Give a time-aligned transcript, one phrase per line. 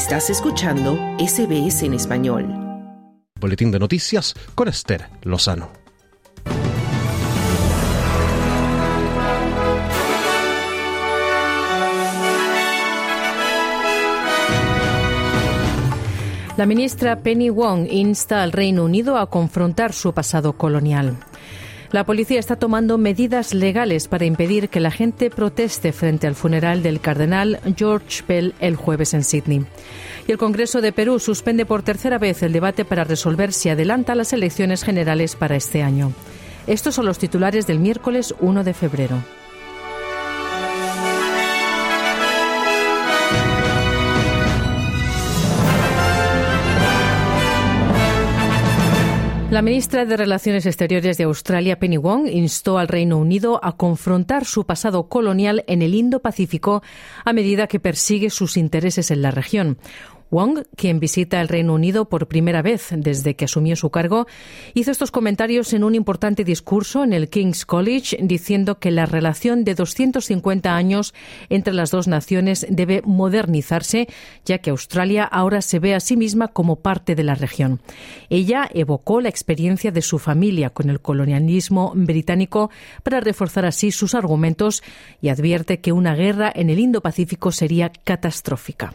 [0.00, 2.48] Estás escuchando SBS en español.
[3.38, 5.70] Boletín de noticias con Esther Lozano.
[16.56, 21.18] La ministra Penny Wong insta al Reino Unido a confrontar su pasado colonial.
[21.92, 26.84] La policía está tomando medidas legales para impedir que la gente proteste frente al funeral
[26.84, 29.66] del cardenal George Pell el jueves en Sydney.
[30.28, 34.14] Y el Congreso de Perú suspende por tercera vez el debate para resolver si adelanta
[34.14, 36.12] las elecciones generales para este año.
[36.68, 39.39] Estos son los titulares del miércoles 1 de febrero.
[49.50, 54.44] La ministra de Relaciones Exteriores de Australia, Penny Wong, instó al Reino Unido a confrontar
[54.44, 56.84] su pasado colonial en el Indo-Pacífico
[57.24, 59.76] a medida que persigue sus intereses en la región.
[60.30, 64.26] Wong, quien visita el Reino Unido por primera vez desde que asumió su cargo,
[64.74, 69.64] hizo estos comentarios en un importante discurso en el King's College diciendo que la relación
[69.64, 71.14] de 250 años
[71.48, 74.08] entre las dos naciones debe modernizarse,
[74.44, 77.80] ya que Australia ahora se ve a sí misma como parte de la región.
[78.28, 82.70] Ella evocó la experiencia de su familia con el colonialismo británico
[83.02, 84.82] para reforzar así sus argumentos
[85.20, 88.94] y advierte que una guerra en el Indo-Pacífico sería catastrófica.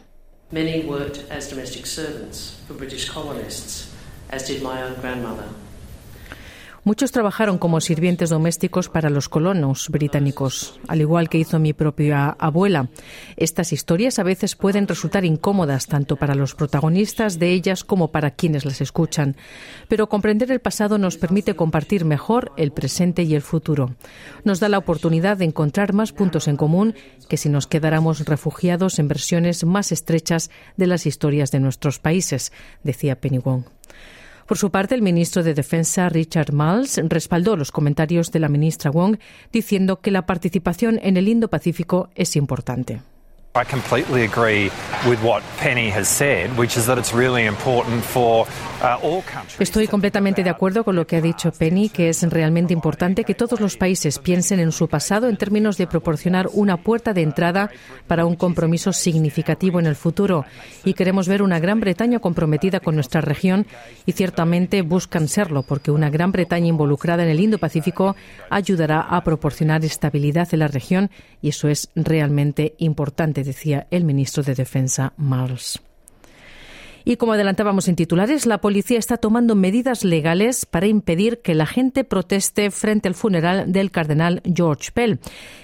[0.51, 3.91] Many worked as domestic servants for British colonists,
[4.29, 5.49] as did my own grandmother.
[6.85, 12.29] Muchos trabajaron como sirvientes domésticos para los colonos británicos, al igual que hizo mi propia
[12.37, 12.89] abuela.
[13.37, 18.29] Estas historias a veces pueden resultar incómodas tanto para los protagonistas de ellas como para
[18.29, 19.35] quienes las escuchan,
[19.87, 23.95] pero comprender el pasado nos permite compartir mejor el presente y el futuro.
[24.43, 26.93] Nos da la oportunidad de encontrar más puntos en común
[27.27, 32.51] que si nos quedáramos refugiados en versiones más estrechas de las historias de nuestros países,
[32.83, 33.63] decía Penny Wong.
[34.45, 38.91] Por su parte, el ministro de Defensa, Richard Marles, respaldó los comentarios de la ministra
[38.91, 39.17] Wong,
[39.51, 43.01] diciendo que la participación en el Indo-Pacífico es importante.
[49.59, 53.33] Estoy completamente de acuerdo con lo que ha dicho Penny, que es realmente importante que
[53.33, 57.69] todos los países piensen en su pasado en términos de proporcionar una puerta de entrada
[58.07, 60.45] para un compromiso significativo en el futuro.
[60.83, 63.65] Y queremos ver una Gran Bretaña comprometida con nuestra región
[64.05, 68.15] y ciertamente buscan serlo, porque una Gran Bretaña involucrada en el Indo-Pacífico
[68.49, 71.09] ayudará a proporcionar estabilidad en la región
[71.41, 75.79] y eso es realmente importante decía el ministro de Defensa, Marles.
[77.07, 81.67] Y como adelantábamos en titulares, la policía está tomando medidas legales para impedir que la
[81.67, 85.19] gente proteste frente al funeral del cardenal George Pell,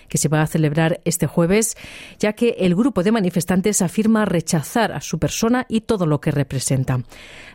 [0.07, 1.77] que se va a celebrar este jueves,
[2.19, 6.29] ya que el grupo de manifestantes afirma rechazar a su persona y todo lo que
[6.29, 7.01] representa.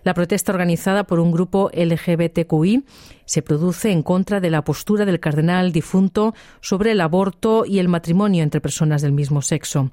[0.03, 2.83] La protesta organizada por un grupo LGBTQI
[3.25, 7.87] se produce en contra de la postura del cardenal difunto sobre el aborto y el
[7.87, 9.93] matrimonio entre personas del mismo sexo.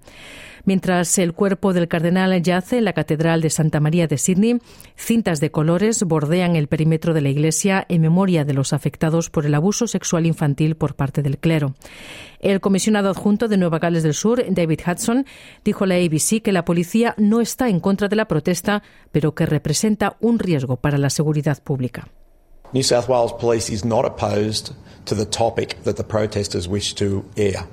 [0.66, 4.60] Mientras el cuerpo del cardenal yace en la Catedral de Santa María de Sydney,
[4.96, 9.46] cintas de colores bordean el perímetro de la iglesia en memoria de los afectados por
[9.46, 11.76] el abuso sexual infantil por parte del clero.
[12.40, 15.26] El comisionado adjunto de Nueva Gales del Sur, David Hudson,
[15.66, 19.36] dijo a la ABC que la policía no está en contra de la protesta, pero
[19.36, 22.08] que representa un riesgo para la seguridad pública.
[22.72, 24.74] New South Wales Police is not opposed
[25.06, 27.68] to the topic that the protesters wish to air.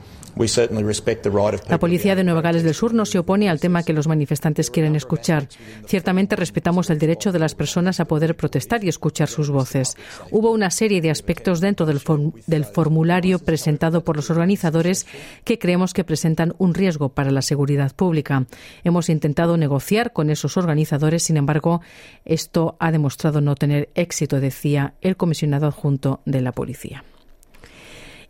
[1.69, 4.71] La policía de Nueva Gales del Sur no se opone al tema que los manifestantes
[4.71, 5.49] quieren escuchar.
[5.87, 9.97] Ciertamente respetamos el derecho de las personas a poder protestar y escuchar sus voces.
[10.31, 12.01] Hubo una serie de aspectos dentro del,
[12.47, 15.07] del formulario presentado por los organizadores
[15.45, 18.47] que creemos que presentan un riesgo para la seguridad pública.
[18.83, 21.83] Hemos intentado negociar con esos organizadores, sin embargo,
[22.25, 27.05] esto ha demostrado no tener éxito, decía el comisionado adjunto de la policía.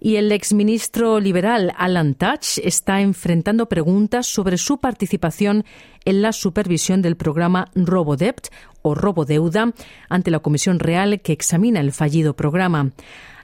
[0.02, 5.66] Y el exministro liberal Alan Touch está enfrentando preguntas sobre su participación
[6.06, 8.48] en la supervisión del programa RoboDebt
[8.80, 9.74] o RoboDeuda
[10.08, 12.92] ante la Comisión Real que examina el fallido programa.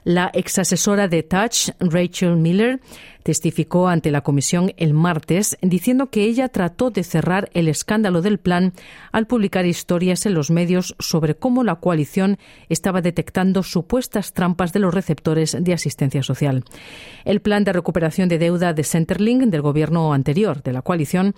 [0.07, 2.79] La exasesora de Touch, Rachel Miller,
[3.23, 8.37] testificó ante la comisión el martes diciendo que ella trató de cerrar el escándalo del
[8.37, 8.71] plan
[9.11, 12.37] al publicar historias en los medios sobre cómo la coalición
[12.69, 16.63] estaba detectando supuestas trampas de los receptores de asistencia social.
[17.25, 21.35] El plan de recuperación de deuda de Centerlink del gobierno anterior de la coalición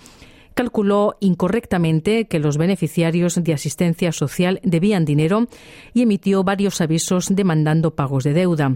[0.59, 5.47] calculó incorrectamente que los beneficiarios de asistencia social debían dinero
[5.93, 8.75] y emitió varios avisos demandando pagos de deuda.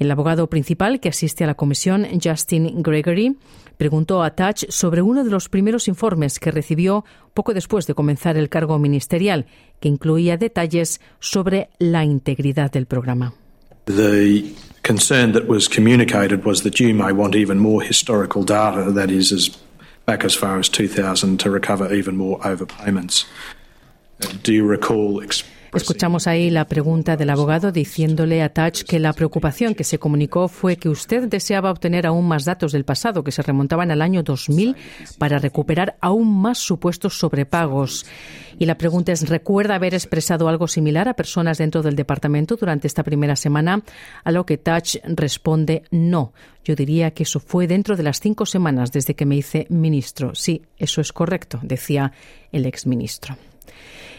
[0.00, 3.36] El abogado principal que asiste a la comisión, Justin Gregory,
[3.76, 7.04] preguntó a Touch sobre uno de los primeros informes que recibió
[7.34, 9.46] poco después de comenzar el cargo ministerial,
[9.78, 13.32] que incluía detalles sobre la integridad del programa.
[13.84, 14.52] The
[14.82, 19.56] concern that was communicated was that you may want even more historical data, that is,
[20.06, 23.26] back as far as 2000, to recover even more overpayments.
[24.42, 25.20] Do you recall
[25.74, 30.48] Escuchamos ahí la pregunta del abogado diciéndole a Touch que la preocupación que se comunicó
[30.48, 34.22] fue que usted deseaba obtener aún más datos del pasado que se remontaban al año
[34.22, 34.76] 2000
[35.16, 38.04] para recuperar aún más supuestos sobrepagos.
[38.58, 42.86] Y la pregunta es, ¿recuerda haber expresado algo similar a personas dentro del departamento durante
[42.86, 43.82] esta primera semana?
[44.24, 46.34] A lo que Touch responde no.
[46.64, 50.34] Yo diría que eso fue dentro de las cinco semanas desde que me hice ministro.
[50.34, 52.12] Sí, eso es correcto, decía
[52.52, 53.38] el exministro.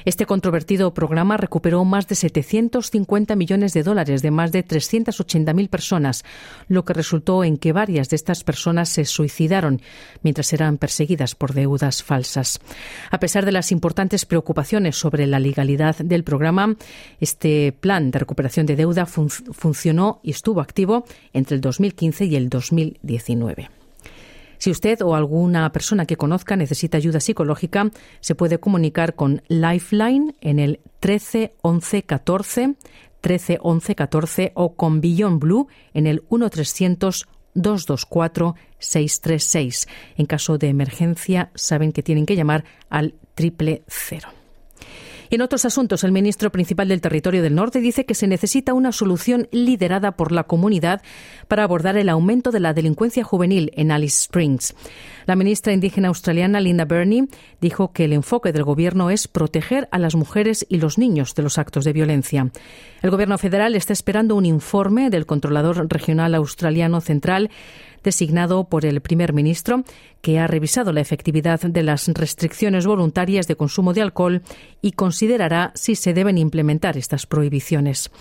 [0.06, 6.24] Este controvertido programa recuperó más de 750 millones de dólares de más de 380.000 personas,
[6.68, 9.82] lo que resultó en que varias de estas personas se suicidaron
[10.22, 12.60] mientras eran perseguidas por deudas falsas.
[13.12, 16.76] A pesar de las importantes preocupaciones sobre la legalidad del programa,
[17.20, 22.50] este plan de recuperación de deuda funcionó y estuvo activo entre el 2015 y el
[22.50, 23.83] 2019.
[24.64, 30.36] Si usted o alguna persona que conozca necesita ayuda psicológica, se puede comunicar con Lifeline
[30.40, 32.76] en el 13 11 14
[33.20, 39.90] 13 11 14 o con Beyond Blue en el 1300 224 636.
[40.16, 44.30] En caso de emergencia, saben que tienen que llamar al triple cero.
[45.34, 48.92] En otros asuntos, el ministro principal del Territorio del Norte dice que se necesita una
[48.92, 51.02] solución liderada por la comunidad
[51.48, 54.76] para abordar el aumento de la delincuencia juvenil en Alice Springs.
[55.26, 57.30] La ministra indígena australiana Linda Burney
[57.62, 61.42] dijo que el enfoque del gobierno es proteger a las mujeres y los niños de
[61.42, 62.52] los actos de violencia.
[63.02, 67.50] El gobierno federal está esperando un informe del controlador regional australiano central
[68.04, 69.84] designado por el primer ministro,
[70.22, 74.42] que ha revisado la efectividad de las restricciones voluntarias de consumo de alcohol
[74.82, 78.12] y considerará si se deben implementar estas prohibiciones.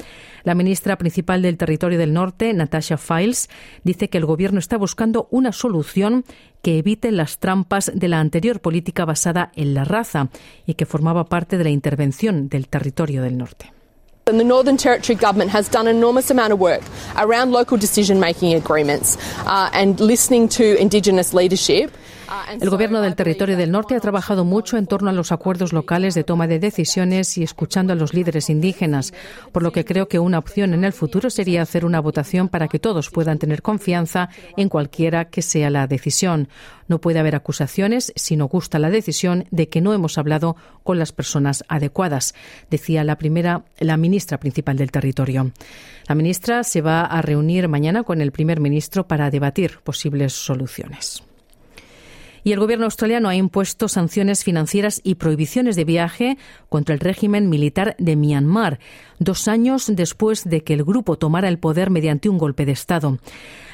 [0.45, 3.49] La ministra principal del Territorio del Norte, Natasha Files,
[3.85, 6.25] dice que el Gobierno está buscando una solución
[6.63, 10.31] que evite las trampas de la anterior política basada en la raza
[10.67, 13.82] y que formaba parte de la intervención del Territorio del Norte.
[14.29, 16.83] And the Northern Territory government has done an enormous amount of work
[17.17, 19.17] around local decision making agreements
[19.47, 21.91] uh, and listening to Indigenous leadership.
[22.61, 26.15] El Gobierno del Territorio del Norte ha trabajado mucho en torno a los acuerdos locales
[26.15, 29.13] de toma de decisiones y escuchando a los líderes indígenas,
[29.53, 32.69] por lo que creo que una opción en el futuro sería hacer una votación para
[32.69, 36.49] que todos puedan tener confianza en cualquiera que sea la decisión.
[36.89, 40.99] No puede haber acusaciones si no gusta la decisión de que no hemos hablado con
[40.99, 42.35] las personas adecuadas,
[42.71, 45.53] decía la primera, la ministra principal del territorio.
[46.09, 51.23] La ministra se va a reunir mañana con el primer ministro para debatir posibles soluciones.
[52.45, 57.49] Y el gobierno australiano ha impuesto sanciones financieras y prohibiciones de viaje contra el régimen
[57.49, 58.81] militar de Myanmar,
[59.19, 63.19] dos años después de que el grupo tomara el poder mediante un golpe de Estado.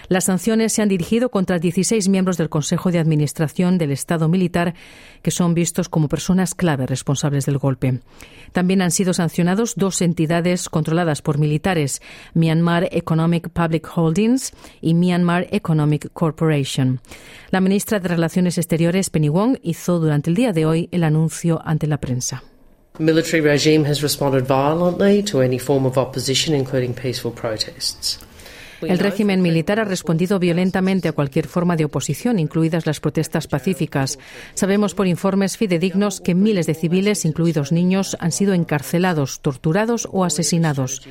[0.09, 4.75] Las sanciones se han dirigido contra 16 miembros del Consejo de Administración del Estado Militar,
[5.23, 8.01] que son vistos como personas clave responsables del golpe.
[8.53, 12.01] También han sido sancionados dos entidades controladas por militares,
[12.33, 17.01] Myanmar Economic Public Holdings y Myanmar Economic Corporation.
[17.51, 21.61] La ministra de Relaciones Exteriores, Penny Wong, hizo durante el día de hoy el anuncio
[21.65, 22.43] ante la prensa.
[26.95, 27.33] peaceful.
[28.83, 34.19] El régimen militar ha respondido violentamente a cualquier forma de oposición, incluidas las protestas pacíficas.
[34.55, 40.25] Sabemos por informes fidedignos que miles de civiles, incluidos niños, han sido encarcelados, torturados o
[40.25, 41.03] asesinados.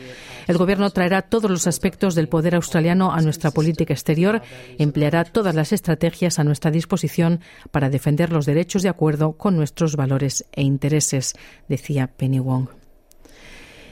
[0.47, 4.41] El Gobierno traerá todos los aspectos del poder australiano a nuestra política exterior,
[4.77, 9.95] empleará todas las estrategias a nuestra disposición para defender los derechos de acuerdo con nuestros
[9.95, 11.36] valores e intereses,
[11.67, 12.76] decía Penny Wong.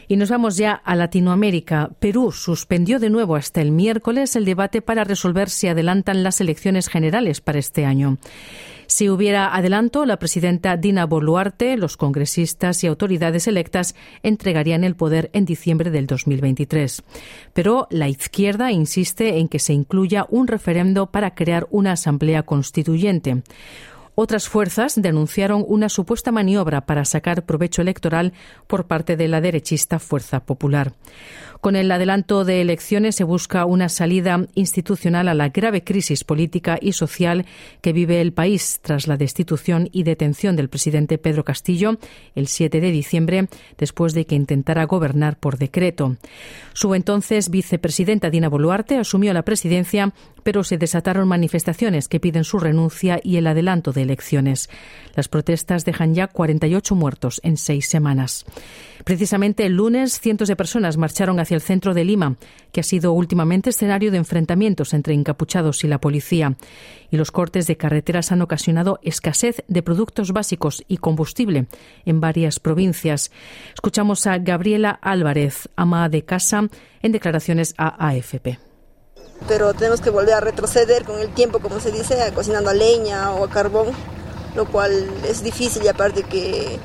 [0.07, 1.91] Y nos vamos ya a Latinoamérica.
[1.99, 6.87] Perú suspendió de nuevo hasta el miércoles el debate para resolver si adelantan las elecciones
[6.87, 8.17] generales para este año.
[8.87, 15.31] Si hubiera adelanto, la presidenta Dina Boluarte, los congresistas y autoridades electas entregarían el poder
[15.33, 17.03] en diciembre del 2023.
[17.53, 23.41] Pero la izquierda insiste en que se incluya un referendo para crear una asamblea constituyente.
[24.15, 28.33] Otras fuerzas denunciaron una supuesta maniobra para sacar provecho electoral
[28.65, 30.93] por parte de la derechista Fuerza Popular.
[31.65, 36.77] Con el adelanto de elecciones se busca una salida institucional a la grave crisis política
[36.79, 37.47] y social
[37.81, 41.97] que vive el país tras la destitución y detención del presidente Pedro Castillo
[42.35, 43.47] el 7 de diciembre,
[43.79, 46.17] después de que intentara gobernar por decreto.
[46.73, 50.13] Su entonces vicepresidenta Dina Boluarte asumió la presidencia,
[50.45, 54.69] pero se desataron manifestaciones que piden su renuncia y el adelanto de elecciones.
[55.15, 58.45] Las protestas dejan ya 48 muertos en seis semanas.
[59.03, 62.35] Precisamente el lunes, cientos de personas marcharon hacia el centro de Lima,
[62.71, 66.55] que ha sido últimamente escenario de enfrentamientos entre encapuchados y la policía.
[67.09, 71.65] Y los cortes de carreteras han ocasionado escasez de productos básicos y combustible
[72.05, 73.31] en varias provincias.
[73.73, 76.69] Escuchamos a Gabriela Álvarez, ama de casa,
[77.01, 78.74] en declaraciones a AFP
[79.47, 83.31] pero tenemos que volver a retroceder con el tiempo, como se dice, cocinando a leña
[83.31, 83.87] o a carbón,
[84.55, 86.79] lo cual es difícil y aparte que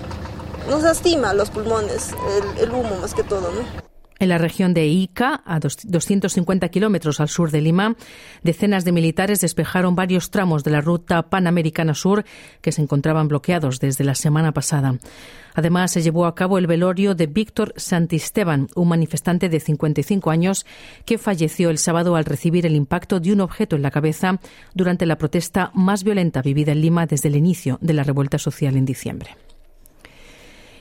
[0.69, 2.11] nos lastima los pulmones,
[2.57, 3.79] el, el humo más que todo, ¿no?
[4.20, 7.96] En la región de Ica, a 250 kilómetros al sur de Lima,
[8.42, 12.26] decenas de militares despejaron varios tramos de la ruta panamericana sur
[12.60, 14.98] que se encontraban bloqueados desde la semana pasada.
[15.54, 20.66] Además, se llevó a cabo el velorio de Víctor Santisteban, un manifestante de 55 años
[21.06, 24.38] que falleció el sábado al recibir el impacto de un objeto en la cabeza
[24.74, 28.76] durante la protesta más violenta vivida en Lima desde el inicio de la revuelta social
[28.76, 29.30] en diciembre.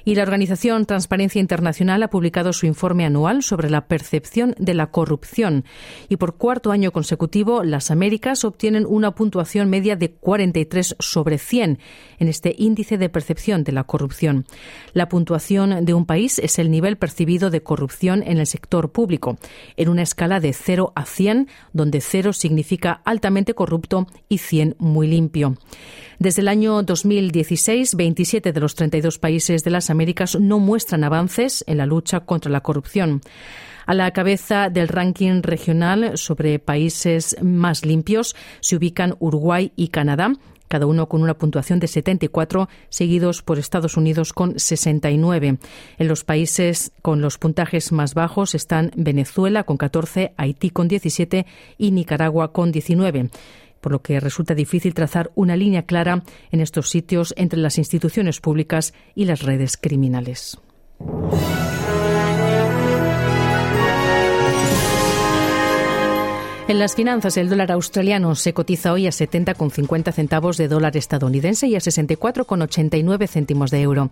[0.09, 4.87] Y la organización Transparencia Internacional ha publicado su informe anual sobre la percepción de la
[4.87, 5.65] corrupción.
[6.07, 11.77] Y por cuarto año consecutivo, las Américas obtienen una puntuación media de 43 sobre 100
[12.17, 14.47] en este índice de percepción de la corrupción.
[14.93, 19.37] La puntuación de un país es el nivel percibido de corrupción en el sector público,
[19.77, 25.05] en una escala de 0 a 100, donde 0 significa altamente corrupto y 100 muy
[25.05, 25.53] limpio.
[26.19, 31.63] Desde el año 2016, 27 de los 32 países de las Américas no muestran avances
[31.65, 33.21] en la lucha contra la corrupción.
[33.85, 40.33] A la cabeza del ranking regional sobre países más limpios se ubican Uruguay y Canadá,
[40.67, 45.57] cada uno con una puntuación de 74, seguidos por Estados Unidos con 69.
[45.99, 51.45] En los países con los puntajes más bajos están Venezuela con 14, Haití con 17
[51.77, 53.29] y Nicaragua con 19
[53.81, 58.39] por lo que resulta difícil trazar una línea clara en estos sitios entre las instituciones
[58.39, 60.59] públicas y las redes criminales.
[66.69, 71.65] En las finanzas, el dólar australiano se cotiza hoy a 70,50 centavos de dólar estadounidense
[71.65, 74.11] y a 64,89 céntimos de euro.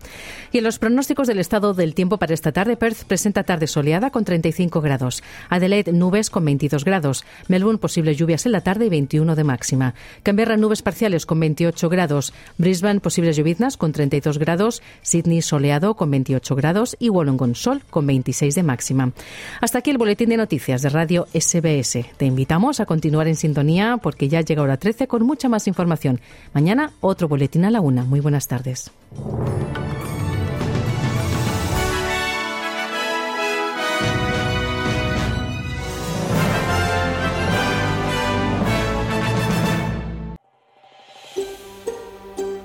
[0.50, 4.10] Y en los pronósticos del estado del tiempo para esta tarde, Perth presenta tarde soleada
[4.10, 5.22] con 35 grados.
[5.48, 7.24] Adelaide, nubes con 22 grados.
[7.46, 9.94] Melbourne, posibles lluvias en la tarde y 21 de máxima.
[10.24, 12.34] Canberra, nubes parciales con 28 grados.
[12.56, 14.82] Brisbane, posibles lloviznas con 32 grados.
[15.02, 16.96] Sydney, soleado con 28 grados.
[16.98, 19.12] Y Wollongong, sol con 26 de máxima.
[19.60, 22.04] Hasta aquí el boletín de noticias de Radio SBS.
[22.16, 25.68] Te invito invitamos a continuar en sintonía porque ya llega hora 13 con mucha más
[25.68, 26.18] información.
[26.54, 28.04] Mañana otro boletín a la una.
[28.04, 28.90] Muy buenas tardes.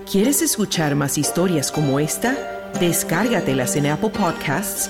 [0.09, 2.71] ¿Quieres escuchar más historias como esta?
[2.79, 4.89] Descárgatelas en Apple Podcasts